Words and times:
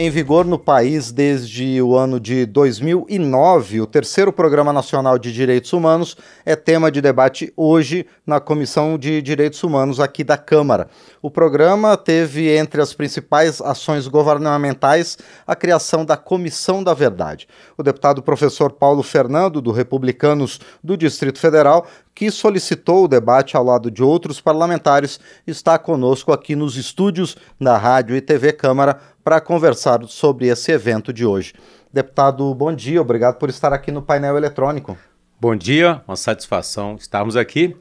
Em 0.00 0.10
vigor 0.10 0.44
no 0.44 0.60
país 0.60 1.10
desde 1.10 1.82
o 1.82 1.96
ano 1.96 2.20
de 2.20 2.46
2009, 2.46 3.80
o 3.80 3.86
terceiro 3.86 4.32
Programa 4.32 4.72
Nacional 4.72 5.18
de 5.18 5.32
Direitos 5.32 5.72
Humanos 5.72 6.16
é 6.46 6.54
tema 6.54 6.88
de 6.88 7.00
debate 7.00 7.52
hoje 7.56 8.06
na 8.24 8.38
Comissão 8.38 8.96
de 8.96 9.20
Direitos 9.20 9.60
Humanos 9.64 9.98
aqui 9.98 10.22
da 10.22 10.38
Câmara. 10.38 10.88
O 11.20 11.32
programa 11.32 11.96
teve 11.96 12.48
entre 12.48 12.80
as 12.80 12.92
principais 12.92 13.60
ações 13.60 14.06
governamentais 14.06 15.18
a 15.44 15.56
criação 15.56 16.04
da 16.04 16.16
Comissão 16.16 16.84
da 16.84 16.94
Verdade. 16.94 17.48
O 17.76 17.82
deputado 17.82 18.22
professor 18.22 18.70
Paulo 18.70 19.02
Fernando, 19.02 19.60
do 19.60 19.72
Republicanos 19.72 20.60
do 20.80 20.96
Distrito 20.96 21.40
Federal, 21.40 21.88
que 22.18 22.32
solicitou 22.32 23.04
o 23.04 23.08
debate 23.08 23.56
ao 23.56 23.62
lado 23.62 23.92
de 23.92 24.02
outros 24.02 24.40
parlamentares, 24.40 25.20
está 25.46 25.78
conosco 25.78 26.32
aqui 26.32 26.56
nos 26.56 26.76
estúdios 26.76 27.36
da 27.60 27.78
Rádio 27.78 28.16
e 28.16 28.20
TV 28.20 28.52
Câmara 28.52 28.98
para 29.22 29.40
conversar 29.40 30.02
sobre 30.08 30.48
esse 30.48 30.72
evento 30.72 31.12
de 31.12 31.24
hoje. 31.24 31.54
Deputado, 31.92 32.52
bom 32.56 32.74
dia, 32.74 33.00
obrigado 33.00 33.36
por 33.36 33.48
estar 33.48 33.72
aqui 33.72 33.92
no 33.92 34.02
painel 34.02 34.36
eletrônico. 34.36 34.98
Bom 35.40 35.54
dia, 35.54 36.02
uma 36.08 36.16
satisfação 36.16 36.96
estarmos 36.96 37.36
aqui 37.36 37.76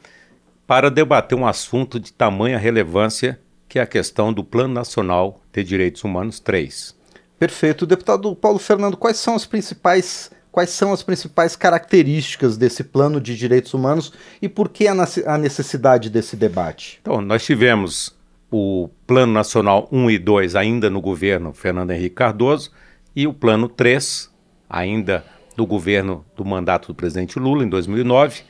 para 0.67 0.91
debater 0.91 1.35
um 1.35 1.47
assunto 1.47 1.99
de 1.99 2.13
tamanha 2.13 2.59
relevância 2.59 3.39
que 3.67 3.79
é 3.79 3.81
a 3.81 3.87
questão 3.87 4.31
do 4.31 4.43
Plano 4.43 4.71
Nacional 4.71 5.41
de 5.51 5.63
Direitos 5.63 6.03
Humanos 6.03 6.39
3. 6.39 6.95
Perfeito. 7.39 7.87
Deputado 7.87 8.35
Paulo 8.35 8.59
Fernando, 8.59 8.97
quais 8.97 9.17
são 9.17 9.33
as 9.33 9.47
principais 9.47 10.29
quais 10.57 10.71
são 10.71 10.91
as 10.91 11.03
principais 11.03 11.55
características 11.55 12.57
desse 12.57 12.83
plano 12.83 13.21
de 13.21 13.37
direitos 13.37 13.75
humanos 13.75 14.11
e 14.41 14.49
por 14.49 14.69
que 14.69 14.87
a 14.87 15.37
necessidade 15.37 16.09
desse 16.09 16.35
debate? 16.35 16.97
Então, 16.99 17.21
nós 17.21 17.45
tivemos 17.45 18.17
o 18.49 18.89
Plano 19.05 19.31
Nacional 19.31 19.87
1 19.91 20.09
e 20.09 20.17
2 20.17 20.55
ainda 20.55 20.89
no 20.89 20.99
governo 20.99 21.53
Fernando 21.53 21.91
Henrique 21.91 22.15
Cardoso 22.15 22.71
e 23.15 23.27
o 23.27 23.35
Plano 23.35 23.69
3 23.69 24.31
ainda 24.67 25.23
do 25.55 25.63
governo 25.63 26.25
do 26.35 26.43
mandato 26.43 26.87
do 26.87 26.95
presidente 26.95 27.37
Lula 27.37 27.63
em 27.63 27.69
2009 27.69 28.41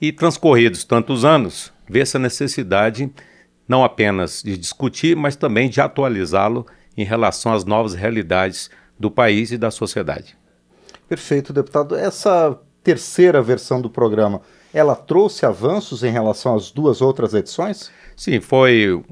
e 0.00 0.12
transcorridos 0.12 0.84
tantos 0.84 1.24
anos, 1.24 1.72
vê-se 1.88 2.16
a 2.16 2.20
necessidade 2.20 3.10
não 3.66 3.82
apenas 3.82 4.40
de 4.40 4.56
discutir, 4.56 5.16
mas 5.16 5.34
também 5.34 5.68
de 5.68 5.80
atualizá-lo 5.80 6.64
em 6.96 7.04
relação 7.04 7.52
às 7.52 7.64
novas 7.64 7.94
realidades 7.94 8.70
do 8.96 9.10
país 9.10 9.50
e 9.50 9.58
da 9.58 9.72
sociedade. 9.72 10.38
Perfeito, 11.10 11.52
deputado. 11.52 11.96
Essa 11.96 12.56
terceira 12.84 13.42
versão 13.42 13.80
do 13.80 13.90
programa, 13.90 14.42
ela 14.72 14.94
trouxe 14.94 15.44
avanços 15.44 16.04
em 16.04 16.12
relação 16.12 16.54
às 16.54 16.70
duas 16.70 17.02
outras 17.02 17.34
edições? 17.34 17.90
Sim, 18.14 18.40
foi 18.40 19.02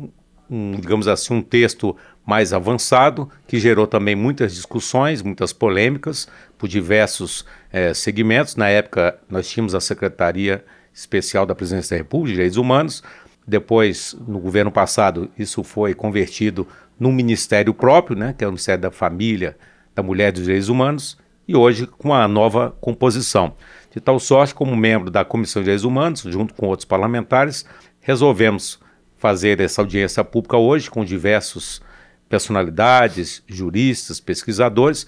um, 0.48 0.76
digamos 0.80 1.08
assim, 1.08 1.34
um 1.34 1.42
texto 1.42 1.96
mais 2.24 2.52
avançado, 2.52 3.28
que 3.48 3.58
gerou 3.58 3.84
também 3.84 4.14
muitas 4.14 4.54
discussões, 4.54 5.22
muitas 5.22 5.52
polêmicas 5.52 6.28
por 6.56 6.69
diversos 6.69 7.44
é, 7.72 7.92
segmentos. 7.92 8.54
Na 8.54 8.69
época, 8.69 9.19
nós 9.28 9.48
tínhamos 9.48 9.74
a 9.74 9.80
Secretaria 9.80 10.64
Especial 10.94 11.44
da 11.44 11.54
Presidência 11.56 11.96
da 11.96 12.02
República 12.04 12.28
de 12.28 12.34
Direitos 12.34 12.58
Humanos. 12.58 13.02
Depois, 13.44 14.16
no 14.24 14.38
governo 14.38 14.70
passado, 14.70 15.28
isso 15.36 15.64
foi 15.64 15.94
convertido 15.94 16.64
num 16.96 17.10
ministério 17.10 17.74
próprio, 17.74 18.16
né, 18.16 18.36
que 18.38 18.44
é 18.44 18.46
o 18.46 18.50
Ministério 18.52 18.82
da 18.82 18.92
Família, 18.92 19.56
da 19.96 20.02
Mulher 20.02 20.28
e 20.28 20.32
dos 20.32 20.44
Direitos 20.44 20.69
Humanos, 20.69 21.19
e 21.48 21.56
hoje 21.56 21.86
com 21.86 22.12
a 22.12 22.28
nova 22.28 22.77
composição. 22.78 23.54
De 23.91 24.00
tal 24.00 24.20
sorte, 24.20 24.54
como 24.54 24.77
membro 24.77 25.10
da 25.10 25.24
Comissão 25.24 25.62
de 25.62 25.64
Direitos 25.64 25.84
Humanos, 25.84 26.20
junto 26.20 26.52
com 26.52 26.66
outros 26.66 26.84
parlamentares, 26.84 27.64
resolvemos 28.00 28.78
fazer 29.16 29.58
essa 29.60 29.80
audiência 29.80 30.22
pública 30.22 30.58
hoje 30.58 30.91
com 30.91 31.02
diversos 31.02 31.80
personalidades, 32.28 33.42
juristas, 33.46 34.20
pesquisadores, 34.20 35.06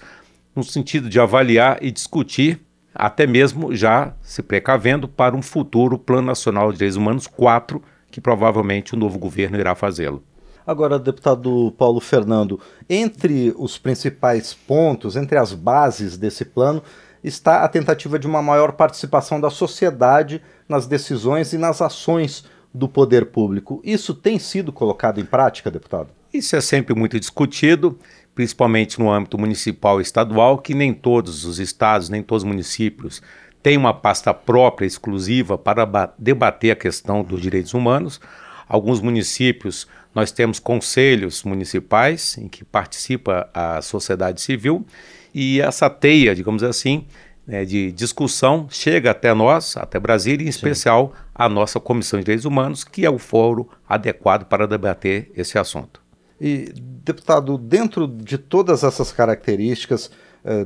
no 0.55 0.63
sentido 0.63 1.07
de 1.07 1.19
avaliar 1.19 1.77
e 1.81 1.91
discutir, 1.91 2.59
até 2.93 3.27
mesmo 3.27 3.73
já 3.75 4.15
se 4.21 4.41
precavendo 4.41 5.07
para 5.07 5.35
um 5.35 5.41
futuro 5.41 5.97
Plano 5.97 6.27
Nacional 6.27 6.71
de 6.71 6.79
Direitos 6.79 6.97
Humanos 6.97 7.27
4, 7.27 7.81
que 8.09 8.19
provavelmente 8.19 8.95
o 8.95 8.97
novo 8.97 9.19
governo 9.19 9.59
irá 9.59 9.75
fazê-lo. 9.75 10.23
Agora, 10.65 10.99
deputado 10.99 11.73
Paulo 11.77 11.99
Fernando, 11.99 12.59
entre 12.89 13.53
os 13.57 13.77
principais 13.77 14.53
pontos, 14.53 15.15
entre 15.15 15.37
as 15.37 15.53
bases 15.53 16.17
desse 16.17 16.45
plano, 16.45 16.83
está 17.23 17.63
a 17.63 17.67
tentativa 17.67 18.17
de 18.17 18.27
uma 18.27 18.41
maior 18.41 18.73
participação 18.73 19.39
da 19.39 19.49
sociedade 19.49 20.41
nas 20.67 20.85
decisões 20.87 21.53
e 21.53 21.57
nas 21.57 21.81
ações 21.81 22.45
do 22.73 22.87
poder 22.87 23.27
público. 23.27 23.81
Isso 23.83 24.13
tem 24.13 24.39
sido 24.39 24.71
colocado 24.71 25.19
em 25.19 25.25
prática, 25.25 25.69
deputado? 25.69 26.09
Isso 26.33 26.55
é 26.55 26.61
sempre 26.61 26.95
muito 26.95 27.19
discutido, 27.19 27.99
principalmente 28.33 28.97
no 28.99 29.11
âmbito 29.11 29.37
municipal 29.37 29.99
e 29.99 30.03
estadual, 30.03 30.57
que 30.57 30.73
nem 30.73 30.93
todos 30.93 31.43
os 31.43 31.59
estados, 31.59 32.07
nem 32.09 32.23
todos 32.23 32.43
os 32.43 32.47
municípios 32.47 33.21
têm 33.61 33.77
uma 33.77 33.93
pasta 33.93 34.33
própria, 34.33 34.87
exclusiva, 34.87 35.57
para 35.57 35.85
debater 36.17 36.71
a 36.71 36.75
questão 36.75 37.23
dos 37.23 37.41
direitos 37.41 37.73
humanos. 37.73 38.19
Alguns 38.67 39.01
municípios 39.01 39.87
nós 40.13 40.31
temos 40.31 40.59
conselhos 40.59 41.43
municipais 41.43 42.37
em 42.37 42.47
que 42.47 42.63
participa 42.65 43.49
a 43.53 43.81
sociedade 43.81 44.41
civil 44.41 44.85
e 45.33 45.61
essa 45.61 45.89
teia, 45.89 46.35
digamos 46.35 46.63
assim, 46.63 47.05
né, 47.47 47.65
de 47.65 47.91
discussão 47.91 48.67
chega 48.69 49.11
até 49.11 49.33
nós, 49.33 49.75
até 49.77 49.99
Brasília, 49.99 50.43
em 50.43 50.51
Sim. 50.51 50.57
especial 50.57 51.13
a 51.33 51.49
nossa 51.49 51.79
Comissão 51.79 52.19
de 52.19 52.25
Direitos 52.25 52.45
Humanos, 52.45 52.83
que 52.83 53.05
é 53.05 53.09
o 53.09 53.17
fórum 53.17 53.65
adequado 53.87 54.45
para 54.45 54.67
debater 54.67 55.31
esse 55.35 55.57
assunto. 55.57 56.01
E, 56.39 56.71
deputado, 56.75 57.57
dentro 57.57 58.07
de 58.07 58.37
todas 58.37 58.83
essas 58.83 59.11
características 59.11 60.11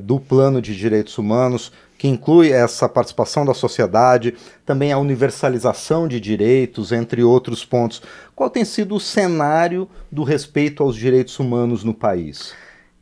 do 0.02 0.20
plano 0.20 0.62
de 0.62 0.76
direitos 0.76 1.18
humanos, 1.18 1.72
que 1.98 2.08
inclui 2.08 2.52
essa 2.52 2.90
participação 2.90 3.46
da 3.46 3.54
sociedade, 3.54 4.36
também 4.66 4.92
a 4.92 4.98
universalização 4.98 6.08
de 6.08 6.20
direitos, 6.20 6.92
entre 6.92 7.24
outros 7.24 7.64
pontos, 7.64 8.02
qual 8.36 8.50
tem 8.50 8.66
sido 8.66 8.96
o 8.96 9.00
cenário 9.00 9.90
do 10.12 10.24
respeito 10.24 10.84
aos 10.84 10.96
direitos 10.96 11.40
humanos 11.40 11.84
no 11.84 11.94
país? 11.94 12.54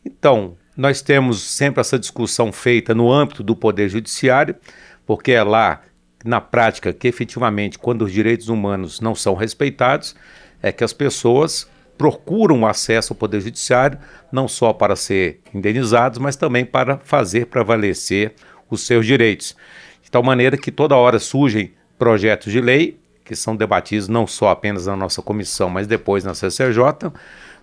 Então, 0.06 0.56
nós 0.76 1.02
temos 1.02 1.42
sempre 1.42 1.82
essa 1.82 1.98
discussão 2.00 2.52
feita 2.52 2.94
no 2.94 3.12
âmbito 3.12 3.44
do 3.44 3.56
Poder 3.56 3.90
Judiciário, 3.90 4.56
porque 5.06 5.32
é 5.32 5.44
lá, 5.44 5.82
na 6.24 6.40
prática, 6.40 6.94
que 6.94 7.08
efetivamente, 7.08 7.80
quando 7.80 8.04
os 8.04 8.12
direitos 8.12 8.50
humanos 8.50 9.00
não 9.00 9.16
são 9.16 9.34
respeitados, 9.34 10.16
é 10.62 10.72
que 10.72 10.84
as 10.84 10.94
pessoas 10.94 11.68
procuram 11.98 12.66
acesso 12.66 13.14
ao 13.14 13.18
Poder 13.18 13.40
Judiciário, 13.42 13.98
não 14.32 14.48
só 14.48 14.74
para 14.74 14.96
ser 14.96 15.42
indenizados, 15.54 16.20
mas 16.20 16.36
também 16.36 16.66
para 16.66 16.98
fazer 16.98 17.48
prevalecer 17.48 18.34
os 18.70 18.82
seus 18.86 19.06
direitos. 19.06 19.56
De 20.02 20.10
tal 20.10 20.24
maneira 20.24 20.58
que 20.58 20.72
toda 20.72 20.96
hora 20.96 21.20
surgem 21.20 21.74
projetos 21.98 22.52
de 22.52 22.60
lei, 22.60 22.98
que 23.24 23.36
são 23.36 23.56
debatidos 23.56 24.08
não 24.08 24.28
só 24.28 24.50
apenas 24.50 24.88
na 24.88 24.96
nossa 24.96 25.22
comissão, 25.22 25.70
mas 25.70 25.88
depois 25.88 26.24
na 26.24 26.34
CCJ, 26.34 27.12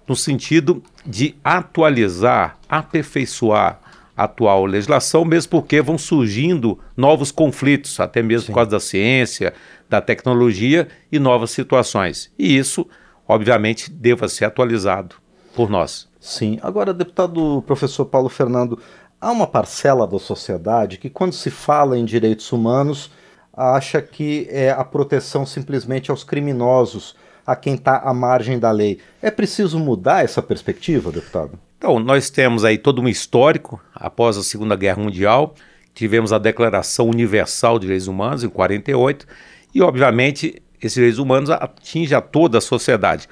no 0.09 0.17
sentido 0.17 0.83
de 1.05 1.35
atualizar, 1.45 2.59
aperfeiçoar 2.69 3.79
a 4.17 4.25
atual 4.25 4.65
legislação, 4.67 5.25
mesmo 5.25 5.51
porque 5.51 5.81
vão 5.81 5.97
surgindo 5.97 6.79
novos 6.97 7.31
conflitos, 7.31 8.01
até 8.01 8.23
mesmo 8.23 8.47
Sim. 8.47 8.53
por 8.53 8.55
causa 8.57 8.71
da 8.71 8.81
ciência, 8.81 9.53
da 9.89 10.01
tecnologia 10.01 10.89
e 11.11 11.19
novas 11.19 11.51
situações. 11.51 12.31
E 12.39 12.57
isso, 12.57 12.87
obviamente, 13.31 13.91
deva 13.91 14.29
ser 14.29 14.45
atualizado 14.45 15.17
por 15.55 15.71
nós. 15.71 16.09
Sim. 16.21 16.59
Agora, 16.63 16.93
deputado 16.93 17.63
professor 17.67 18.05
Paulo 18.05 18.29
Fernando, 18.29 18.79
há 19.21 19.31
uma 19.31 19.47
parcela 19.47 20.07
da 20.07 20.19
sociedade 20.19 20.99
que, 20.99 21.09
quando 21.09 21.33
se 21.33 21.51
fala 21.51 21.97
em 21.97 22.05
direitos 22.05 22.51
humanos, 22.53 23.11
acha 23.57 24.03
que 24.03 24.49
é 24.51 24.71
a 24.71 24.85
proteção 24.85 25.47
simplesmente 25.47 26.11
aos 26.11 26.25
criminosos 26.25 27.15
a 27.47 27.55
quem 27.57 27.75
está 27.75 27.99
à 27.99 28.13
margem 28.13 28.59
da 28.59 28.71
lei. 28.71 28.99
É 29.23 29.31
preciso 29.31 29.79
mudar 29.79 30.25
essa 30.25 30.43
perspectiva, 30.43 31.11
deputado? 31.11 31.59
Então, 31.79 31.99
nós 31.99 32.31
temos 32.31 32.65
aí 32.65 32.77
todo 32.77 33.01
um 33.01 33.09
histórico. 33.09 33.81
Após 33.95 34.37
a 34.37 34.43
Segunda 34.43 34.77
Guerra 34.77 35.03
Mundial, 35.03 35.55
tivemos 35.95 36.33
a 36.33 36.39
Declaração 36.39 37.09
Universal 37.09 37.79
de 37.79 37.87
Direitos 37.87 38.09
Humanos, 38.09 38.45
em 38.45 38.49
48, 38.49 39.27
e, 39.75 39.81
obviamente, 39.81 40.63
esses 40.81 40.95
direitos 40.95 41.19
humanos 41.19 41.51
atingem 41.51 42.17
a 42.17 42.21
toda 42.21 42.59
a 42.59 42.61
sociedade. 42.61 43.29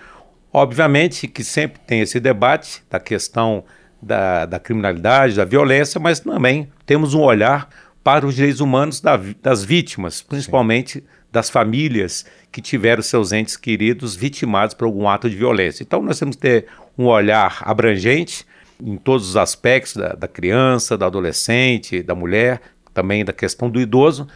Obviamente 0.53 1.29
que 1.29 1.45
sempre 1.45 1.81
tem 1.87 2.01
esse 2.01 2.19
debate 2.19 2.83
da 2.91 2.99
questão 2.99 3.65
da, 4.01 4.47
da 4.47 4.59
criminalidade, 4.59 5.35
da 5.35 5.45
violência, 5.45 6.01
mas 6.01 6.21
também 6.21 6.69
temos 6.87 7.15
um 7.15 7.21
olhar 7.21 7.69
para 8.03 8.27
os 8.27 8.35
direitos 8.35 8.61
humanos 8.61 9.01
da, 9.01 9.21
das 9.43 9.65
vítimas, 9.65 10.23
principalmente 10.23 11.01
Sim. 11.01 11.05
das 11.31 11.51
famílias 11.51 12.25
que 12.51 12.63
tiveram 12.63 13.03
seus 13.03 13.33
entes 13.33 13.57
queridos 13.57 14.17
vitimados 14.17 14.75
por 14.75 14.87
algum 14.87 15.09
ato 15.09 15.29
de 15.29 15.37
violência. 15.37 15.83
Então 15.83 16.03
nós 16.03 16.19
temos 16.19 16.37
que 16.37 16.43
ter 16.43 16.67
um 16.97 17.07
olhar 17.07 17.59
abrangente 17.63 18.47
em 18.83 18.97
todos 18.97 19.29
os 19.29 19.37
aspectos 19.37 19.97
da, 19.97 20.15
da 20.15 20.29
criança, 20.29 20.97
da 20.97 21.07
adolescente, 21.07 22.03
da 22.03 22.15
mulher, 22.15 22.61
também 22.95 23.25
da 23.25 23.33
questão 23.33 23.69
do 23.69 23.81
idoso, 23.81 24.27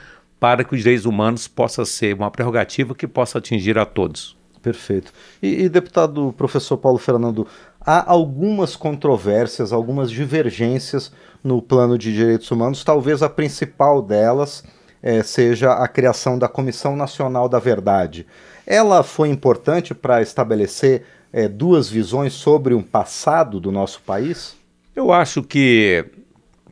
para 0.42 0.64
que 0.64 0.74
os 0.74 0.80
direitos 0.80 1.06
humanos 1.06 1.46
possa 1.46 1.84
ser 1.84 2.16
uma 2.16 2.28
prerrogativa 2.28 2.96
que 2.96 3.06
possa 3.06 3.38
atingir 3.38 3.78
a 3.78 3.86
todos. 3.86 4.36
Perfeito. 4.60 5.12
E, 5.40 5.62
e, 5.62 5.68
deputado 5.68 6.34
professor 6.36 6.76
Paulo 6.76 6.98
Fernando, 6.98 7.46
há 7.80 8.10
algumas 8.10 8.74
controvérsias, 8.74 9.72
algumas 9.72 10.10
divergências 10.10 11.12
no 11.44 11.62
plano 11.62 11.96
de 11.96 12.12
direitos 12.12 12.50
humanos, 12.50 12.82
talvez 12.82 13.22
a 13.22 13.28
principal 13.28 14.02
delas 14.02 14.64
é, 15.00 15.22
seja 15.22 15.74
a 15.74 15.86
criação 15.86 16.36
da 16.36 16.48
Comissão 16.48 16.96
Nacional 16.96 17.48
da 17.48 17.60
Verdade. 17.60 18.26
Ela 18.66 19.04
foi 19.04 19.28
importante 19.28 19.94
para 19.94 20.22
estabelecer 20.22 21.04
é, 21.32 21.46
duas 21.46 21.88
visões 21.88 22.32
sobre 22.32 22.74
um 22.74 22.82
passado 22.82 23.60
do 23.60 23.70
nosso 23.70 24.00
país? 24.02 24.56
Eu 24.96 25.12
acho 25.12 25.40
que 25.40 26.04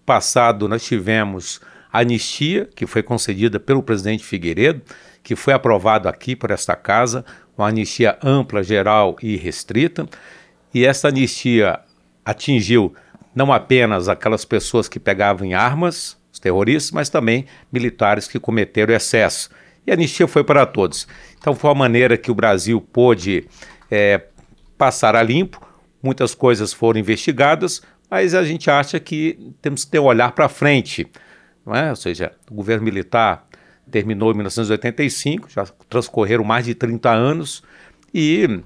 passado 0.05 0.69
nós 0.69 0.83
tivemos 0.83 1.61
anistia, 1.93 2.69
que 2.75 2.87
foi 2.87 3.03
concedida 3.03 3.59
pelo 3.59 3.83
presidente 3.83 4.25
Figueiredo, 4.25 4.83
que 5.23 5.37
foi 5.37 5.53
aprovado 5.53 6.09
aqui 6.09 6.35
por 6.35 6.51
esta 6.51 6.75
casa, 6.75 7.25
uma 7.57 7.69
anistia 7.69 8.19
ampla, 8.23 8.63
geral 8.63 9.17
e 9.23 9.37
restrita. 9.37 10.09
E 10.73 10.85
essa 10.85 11.09
anistia 11.09 11.81
atingiu 12.25 12.95
não 13.35 13.53
apenas 13.53 14.09
aquelas 14.09 14.45
pessoas 14.45 14.89
que 14.89 14.99
pegavam 14.99 15.47
em 15.47 15.55
armas, 15.55 16.17
os 16.33 16.39
terroristas, 16.39 16.91
mas 16.93 17.09
também 17.09 17.47
militares 17.73 18.27
que 18.27 18.39
cometeram 18.39 18.95
excesso. 18.95 19.51
E 19.87 19.91
a 19.91 19.95
anistia 19.95 20.27
foi 20.27 20.45
para 20.45 20.67
todos. 20.67 21.07
Então 21.39 21.55
foi 21.55 21.71
uma 21.71 21.77
maneira 21.77 22.17
que 22.17 22.31
o 22.31 22.35
Brasil 22.35 22.81
pôde 22.81 23.47
é, 23.91 24.23
passar 24.77 25.17
a 25.17 25.23
limpo, 25.23 25.61
muitas 26.03 26.35
coisas 26.35 26.73
foram 26.73 27.01
investigadas, 27.01 27.83
mas 28.11 28.35
a 28.35 28.43
gente 28.43 28.71
acha 28.71 28.99
que 28.99 29.53
temos 29.61 29.85
que 29.85 29.91
ter 29.91 29.99
um 29.99 30.05
olhar 30.05 30.33
para 30.33 30.49
frente. 30.49 31.07
É? 31.67 31.91
Ou 31.91 31.97
seja, 31.97 32.33
o 32.51 32.55
governo 32.55 32.85
militar 32.85 33.47
terminou 33.91 34.31
em 34.31 34.35
1985, 34.35 35.49
já 35.51 35.67
transcorreram 35.89 36.45
mais 36.45 36.65
de 36.65 36.75
30 36.75 37.11
anos 37.11 37.63
e 38.15 38.61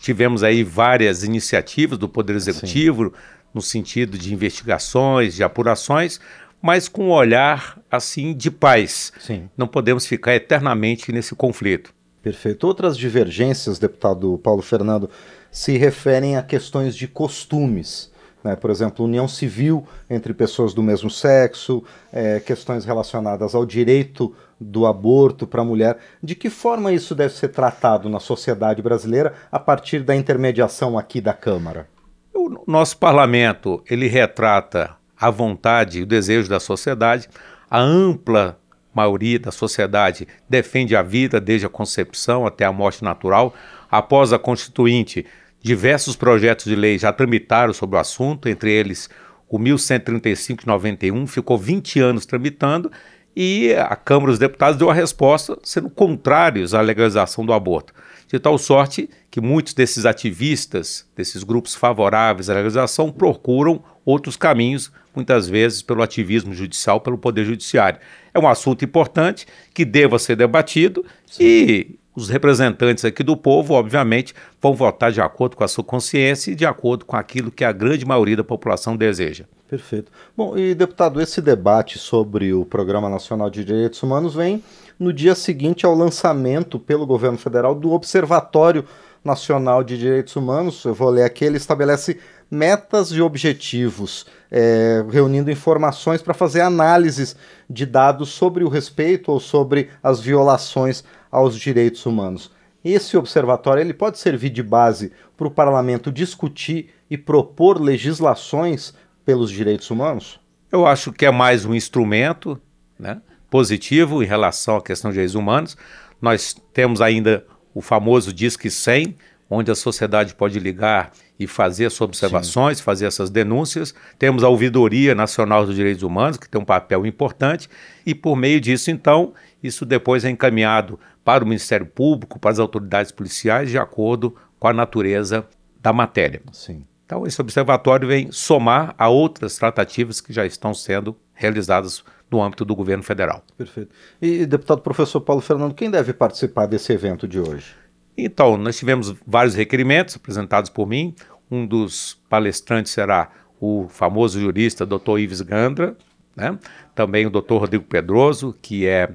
tivemos 0.00 0.42
aí 0.42 0.62
várias 0.62 1.24
iniciativas 1.24 1.98
do 1.98 2.08
Poder 2.08 2.36
Executivo 2.36 3.06
Sim. 3.06 3.12
no 3.52 3.60
sentido 3.60 4.16
de 4.16 4.32
investigações, 4.32 5.34
de 5.34 5.42
apurações, 5.42 6.20
mas 6.62 6.88
com 6.88 7.08
um 7.08 7.10
olhar 7.10 7.78
assim 7.90 8.34
de 8.34 8.50
paz. 8.50 9.12
Sim. 9.18 9.48
Não 9.56 9.66
podemos 9.66 10.06
ficar 10.06 10.34
eternamente 10.34 11.12
nesse 11.12 11.34
conflito. 11.34 11.92
Perfeito. 12.22 12.66
Outras 12.66 12.96
divergências, 12.96 13.78
deputado 13.78 14.38
Paulo 14.38 14.62
Fernando, 14.62 15.10
se 15.50 15.76
referem 15.76 16.36
a 16.36 16.42
questões 16.42 16.96
de 16.96 17.06
costumes. 17.06 18.10
Né? 18.44 18.54
Por 18.54 18.70
exemplo, 18.70 19.06
união 19.06 19.26
civil 19.26 19.86
entre 20.08 20.34
pessoas 20.34 20.74
do 20.74 20.82
mesmo 20.82 21.08
sexo, 21.08 21.82
é, 22.12 22.38
questões 22.38 22.84
relacionadas 22.84 23.54
ao 23.54 23.64
direito 23.64 24.34
do 24.60 24.86
aborto 24.86 25.46
para 25.46 25.62
a 25.62 25.64
mulher. 25.64 25.96
De 26.22 26.34
que 26.34 26.50
forma 26.50 26.92
isso 26.92 27.14
deve 27.14 27.32
ser 27.32 27.48
tratado 27.48 28.08
na 28.08 28.20
sociedade 28.20 28.82
brasileira 28.82 29.32
a 29.50 29.58
partir 29.58 30.00
da 30.00 30.14
intermediação 30.14 30.98
aqui 30.98 31.20
da 31.20 31.32
Câmara? 31.32 31.88
O 32.34 32.70
nosso 32.70 32.98
parlamento 32.98 33.82
ele 33.88 34.06
retrata 34.06 34.94
a 35.18 35.30
vontade 35.30 36.00
e 36.00 36.02
o 36.02 36.06
desejo 36.06 36.50
da 36.50 36.60
sociedade, 36.60 37.28
a 37.70 37.80
ampla 37.80 38.58
maioria 38.92 39.38
da 39.38 39.50
sociedade 39.50 40.28
defende 40.48 40.94
a 40.94 41.02
vida 41.02 41.40
desde 41.40 41.66
a 41.66 41.70
concepção 41.70 42.46
até 42.46 42.64
a 42.64 42.72
morte 42.72 43.02
natural. 43.02 43.54
Após 43.90 44.32
a 44.32 44.38
Constituinte, 44.38 45.26
diversos 45.64 46.14
projetos 46.14 46.66
de 46.66 46.76
lei 46.76 46.98
já 46.98 47.10
tramitaram 47.10 47.72
sobre 47.72 47.96
o 47.96 47.98
assunto, 47.98 48.50
entre 48.50 48.70
eles 48.70 49.08
o 49.48 49.58
1135 49.58 50.60
de 50.60 50.66
91, 50.66 51.26
ficou 51.26 51.56
20 51.56 52.00
anos 52.00 52.26
tramitando 52.26 52.92
e 53.34 53.72
a 53.72 53.96
Câmara 53.96 54.30
dos 54.30 54.38
Deputados 54.38 54.76
deu 54.76 54.90
a 54.90 54.94
resposta 54.94 55.58
sendo 55.62 55.88
contrários 55.88 56.74
à 56.74 56.82
legalização 56.82 57.46
do 57.46 57.52
aborto. 57.52 57.94
De 58.28 58.38
tal 58.38 58.58
sorte 58.58 59.08
que 59.30 59.40
muitos 59.40 59.72
desses 59.72 60.04
ativistas, 60.04 61.08
desses 61.16 61.42
grupos 61.42 61.74
favoráveis 61.74 62.50
à 62.50 62.54
legalização, 62.54 63.10
procuram 63.10 63.82
outros 64.04 64.36
caminhos, 64.36 64.92
muitas 65.16 65.48
vezes 65.48 65.80
pelo 65.80 66.02
ativismo 66.02 66.52
judicial, 66.52 67.00
pelo 67.00 67.16
Poder 67.16 67.44
Judiciário. 67.44 68.00
É 68.34 68.38
um 68.38 68.46
assunto 68.46 68.84
importante 68.84 69.46
que 69.72 69.84
deva 69.84 70.18
ser 70.18 70.36
debatido 70.36 71.04
Sim. 71.26 71.42
e 71.42 71.98
os 72.16 72.28
representantes 72.28 73.04
aqui 73.04 73.22
do 73.22 73.36
povo, 73.36 73.74
obviamente, 73.74 74.34
vão 74.60 74.74
votar 74.74 75.10
de 75.10 75.20
acordo 75.20 75.56
com 75.56 75.64
a 75.64 75.68
sua 75.68 75.82
consciência 75.82 76.52
e 76.52 76.54
de 76.54 76.64
acordo 76.64 77.04
com 77.04 77.16
aquilo 77.16 77.50
que 77.50 77.64
a 77.64 77.72
grande 77.72 78.06
maioria 78.06 78.36
da 78.36 78.44
população 78.44 78.96
deseja. 78.96 79.44
Perfeito. 79.68 80.12
Bom, 80.36 80.56
e 80.56 80.74
deputado, 80.74 81.20
esse 81.20 81.40
debate 81.40 81.98
sobre 81.98 82.52
o 82.52 82.64
Programa 82.64 83.08
Nacional 83.08 83.50
de 83.50 83.64
Direitos 83.64 84.02
Humanos 84.02 84.34
vem 84.34 84.62
no 84.98 85.12
dia 85.12 85.34
seguinte 85.34 85.84
ao 85.84 85.94
lançamento 85.94 86.78
pelo 86.78 87.06
governo 87.06 87.38
federal 87.38 87.74
do 87.74 87.90
Observatório 87.92 88.84
Nacional 89.24 89.82
de 89.82 89.98
Direitos 89.98 90.36
Humanos. 90.36 90.84
Eu 90.84 90.94
vou 90.94 91.10
ler 91.10 91.24
aqui, 91.24 91.44
ele 91.44 91.56
estabelece 91.56 92.20
metas 92.50 93.08
e 93.08 93.20
objetivos, 93.20 94.26
é, 94.50 95.04
reunindo 95.10 95.50
informações 95.50 96.22
para 96.22 96.34
fazer 96.34 96.60
análises 96.60 97.34
de 97.68 97.86
dados 97.86 98.28
sobre 98.28 98.62
o 98.62 98.68
respeito 98.68 99.32
ou 99.32 99.40
sobre 99.40 99.88
as 100.02 100.20
violações 100.20 101.02
aos 101.34 101.58
direitos 101.58 102.06
humanos. 102.06 102.52
Esse 102.84 103.16
observatório 103.16 103.80
ele 103.80 103.92
pode 103.92 104.18
servir 104.18 104.50
de 104.50 104.62
base 104.62 105.10
para 105.36 105.48
o 105.48 105.50
parlamento 105.50 106.12
discutir 106.12 106.90
e 107.10 107.18
propor 107.18 107.80
legislações 107.80 108.94
pelos 109.24 109.50
direitos 109.50 109.90
humanos? 109.90 110.38
Eu 110.70 110.86
acho 110.86 111.12
que 111.12 111.26
é 111.26 111.30
mais 111.30 111.64
um 111.64 111.74
instrumento 111.74 112.60
né, 112.98 113.20
positivo 113.50 114.22
em 114.22 114.26
relação 114.26 114.76
à 114.76 114.82
questão 114.82 115.10
de 115.10 115.14
direitos 115.14 115.34
humanos. 115.34 115.76
Nós 116.22 116.54
temos 116.72 117.00
ainda 117.00 117.44
o 117.74 117.80
famoso 117.80 118.32
Disque 118.32 118.70
100, 118.70 119.16
onde 119.50 119.70
a 119.70 119.74
sociedade 119.74 120.34
pode 120.34 120.60
ligar 120.60 121.10
e 121.38 121.46
fazer 121.46 121.86
as 121.86 122.00
observações, 122.00 122.78
Sim. 122.78 122.84
fazer 122.84 123.06
essas 123.06 123.28
denúncias. 123.30 123.94
Temos 124.18 124.44
a 124.44 124.48
Ouvidoria 124.48 125.14
Nacional 125.14 125.66
dos 125.66 125.74
Direitos 125.74 126.02
Humanos, 126.02 126.36
que 126.36 126.48
tem 126.48 126.60
um 126.60 126.64
papel 126.64 127.04
importante, 127.04 127.68
e 128.06 128.14
por 128.14 128.36
meio 128.36 128.60
disso, 128.60 128.90
então, 128.90 129.32
isso 129.62 129.84
depois 129.84 130.24
é 130.24 130.30
encaminhado 130.30 130.98
para 131.24 131.42
o 131.42 131.46
Ministério 131.46 131.86
Público, 131.86 132.38
para 132.38 132.52
as 132.52 132.58
autoridades 132.58 133.10
policiais, 133.10 133.70
de 133.70 133.78
acordo 133.78 134.36
com 134.58 134.68
a 134.68 134.72
natureza 134.72 135.46
da 135.80 135.92
matéria. 135.92 136.42
Sim. 136.52 136.84
Então, 137.04 137.26
esse 137.26 137.40
observatório 137.40 138.08
vem 138.08 138.32
somar 138.32 138.94
a 138.96 139.08
outras 139.08 139.56
tratativas 139.56 140.20
que 140.20 140.32
já 140.32 140.46
estão 140.46 140.72
sendo 140.72 141.16
realizadas 141.34 142.02
no 142.30 142.42
âmbito 142.42 142.64
do 142.64 142.74
governo 142.74 143.02
federal. 143.02 143.44
Perfeito. 143.56 143.94
E, 144.20 144.46
deputado 144.46 144.80
professor 144.80 145.20
Paulo 145.20 145.42
Fernando, 145.42 145.74
quem 145.74 145.90
deve 145.90 146.12
participar 146.12 146.66
desse 146.66 146.92
evento 146.92 147.28
de 147.28 147.38
hoje? 147.38 147.74
Então, 148.16 148.56
nós 148.56 148.76
tivemos 148.78 149.14
vários 149.26 149.54
requerimentos 149.54 150.16
apresentados 150.16 150.70
por 150.70 150.86
mim. 150.86 151.14
Um 151.50 151.66
dos 151.66 152.20
palestrantes 152.28 152.92
será 152.92 153.30
o 153.60 153.86
famoso 153.88 154.40
jurista 154.40 154.86
Dr. 154.86 155.18
Ives 155.18 155.40
Gandra, 155.40 155.96
né? 156.36 156.58
também 156.94 157.26
o 157.26 157.30
Dr. 157.30 157.54
Rodrigo 157.54 157.84
Pedroso, 157.84 158.56
que 158.60 158.86
é 158.86 159.10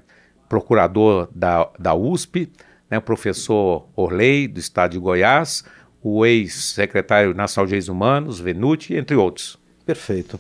procurador 0.48 1.30
da, 1.34 1.70
da 1.78 1.94
USP, 1.94 2.52
né? 2.90 2.98
o 2.98 3.02
professor 3.02 3.88
Orley, 3.96 4.48
do 4.48 4.60
estado 4.60 4.92
de 4.92 5.00
Goiás, 5.00 5.64
o 6.02 6.26
ex-secretário 6.26 7.34
nacional 7.34 7.66
de 7.66 7.70
Direitos 7.70 7.90
Humanos, 7.90 8.40
Venuti, 8.40 8.96
entre 8.96 9.16
outros. 9.16 9.58
Perfeito. 9.86 10.40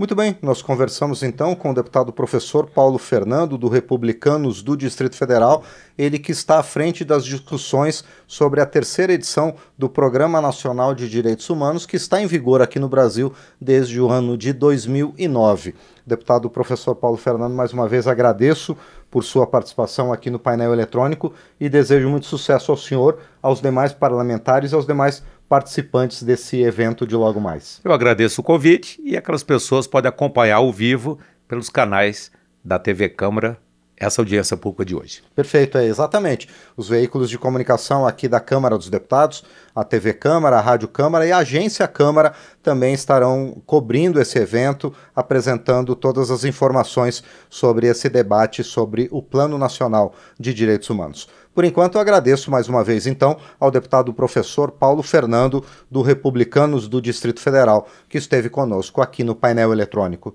Muito 0.00 0.14
bem, 0.14 0.34
nós 0.40 0.62
conversamos 0.62 1.22
então 1.22 1.54
com 1.54 1.72
o 1.72 1.74
deputado 1.74 2.10
professor 2.10 2.66
Paulo 2.66 2.96
Fernando, 2.96 3.58
do 3.58 3.68
Republicanos 3.68 4.62
do 4.62 4.74
Distrito 4.74 5.14
Federal, 5.14 5.62
ele 5.98 6.18
que 6.18 6.32
está 6.32 6.58
à 6.58 6.62
frente 6.62 7.04
das 7.04 7.22
discussões 7.22 8.02
sobre 8.26 8.62
a 8.62 8.66
terceira 8.66 9.12
edição 9.12 9.54
do 9.76 9.90
Programa 9.90 10.40
Nacional 10.40 10.94
de 10.94 11.06
Direitos 11.06 11.50
Humanos, 11.50 11.84
que 11.84 11.96
está 11.96 12.18
em 12.18 12.26
vigor 12.26 12.62
aqui 12.62 12.78
no 12.78 12.88
Brasil 12.88 13.30
desde 13.60 14.00
o 14.00 14.08
ano 14.08 14.38
de 14.38 14.54
2009. 14.54 15.74
Deputado 16.10 16.50
professor 16.50 16.96
Paulo 16.96 17.16
Fernando, 17.16 17.54
mais 17.54 17.72
uma 17.72 17.86
vez 17.86 18.08
agradeço 18.08 18.76
por 19.08 19.22
sua 19.22 19.46
participação 19.46 20.12
aqui 20.12 20.28
no 20.28 20.40
painel 20.40 20.72
eletrônico 20.72 21.32
e 21.60 21.68
desejo 21.68 22.08
muito 22.08 22.26
sucesso 22.26 22.72
ao 22.72 22.76
senhor, 22.76 23.20
aos 23.40 23.60
demais 23.60 23.92
parlamentares 23.92 24.72
e 24.72 24.74
aos 24.74 24.84
demais 24.84 25.22
participantes 25.48 26.24
desse 26.24 26.60
evento 26.62 27.06
de 27.06 27.14
logo 27.14 27.40
mais. 27.40 27.80
Eu 27.84 27.92
agradeço 27.92 28.40
o 28.40 28.44
convite 28.44 29.00
e 29.04 29.16
aquelas 29.16 29.44
pessoas 29.44 29.86
podem 29.86 30.08
acompanhar 30.08 30.56
ao 30.56 30.72
vivo 30.72 31.16
pelos 31.46 31.70
canais 31.70 32.32
da 32.64 32.76
TV 32.76 33.08
Câmara 33.08 33.56
essa 34.00 34.22
audiência 34.22 34.56
pública 34.56 34.84
de 34.86 34.96
hoje. 34.96 35.22
Perfeito, 35.36 35.76
é 35.76 35.84
exatamente. 35.84 36.48
Os 36.74 36.88
veículos 36.88 37.28
de 37.28 37.38
comunicação 37.38 38.06
aqui 38.06 38.26
da 38.26 38.40
Câmara 38.40 38.78
dos 38.78 38.88
Deputados, 38.88 39.44
a 39.74 39.84
TV 39.84 40.14
Câmara, 40.14 40.56
a 40.56 40.60
Rádio 40.60 40.88
Câmara 40.88 41.26
e 41.26 41.32
a 41.32 41.38
Agência 41.38 41.86
Câmara 41.86 42.32
também 42.62 42.94
estarão 42.94 43.62
cobrindo 43.66 44.18
esse 44.18 44.38
evento, 44.38 44.92
apresentando 45.14 45.94
todas 45.94 46.30
as 46.30 46.44
informações 46.44 47.22
sobre 47.50 47.86
esse 47.86 48.08
debate 48.08 48.64
sobre 48.64 49.06
o 49.12 49.22
Plano 49.22 49.58
Nacional 49.58 50.14
de 50.38 50.54
Direitos 50.54 50.88
Humanos. 50.88 51.28
Por 51.54 51.64
enquanto, 51.64 51.96
eu 51.96 52.00
agradeço 52.00 52.50
mais 52.50 52.68
uma 52.68 52.84
vez, 52.84 53.06
então, 53.06 53.36
ao 53.58 53.70
deputado 53.70 54.14
professor 54.14 54.70
Paulo 54.70 55.02
Fernando, 55.02 55.64
do 55.90 56.00
Republicanos 56.00 56.88
do 56.88 57.02
Distrito 57.02 57.40
Federal, 57.40 57.88
que 58.08 58.16
esteve 58.16 58.48
conosco 58.48 59.02
aqui 59.02 59.24
no 59.24 59.34
painel 59.34 59.72
eletrônico. 59.72 60.34